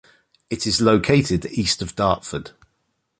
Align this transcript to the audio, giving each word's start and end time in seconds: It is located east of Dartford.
It 0.49 0.65
is 0.65 0.81
located 0.81 1.45
east 1.51 1.79
of 1.83 1.95
Dartford. 1.95 2.53